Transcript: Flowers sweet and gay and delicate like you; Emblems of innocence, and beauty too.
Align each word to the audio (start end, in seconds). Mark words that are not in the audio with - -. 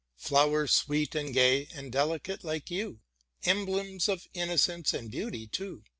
Flowers 0.17 0.73
sweet 0.73 1.13
and 1.13 1.31
gay 1.31 1.67
and 1.75 1.91
delicate 1.91 2.43
like 2.43 2.71
you; 2.71 3.01
Emblems 3.45 4.09
of 4.09 4.27
innocence, 4.33 4.95
and 4.95 5.11
beauty 5.11 5.45
too. 5.45 5.83